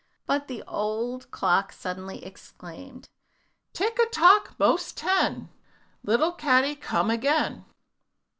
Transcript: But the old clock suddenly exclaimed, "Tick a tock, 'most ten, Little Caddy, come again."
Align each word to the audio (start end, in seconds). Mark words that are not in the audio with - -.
But 0.25 0.47
the 0.47 0.63
old 0.67 1.29
clock 1.29 1.71
suddenly 1.71 2.25
exclaimed, 2.25 3.07
"Tick 3.71 3.99
a 3.99 4.07
tock, 4.07 4.55
'most 4.57 4.97
ten, 4.97 5.49
Little 6.03 6.31
Caddy, 6.31 6.73
come 6.75 7.11
again." 7.11 7.65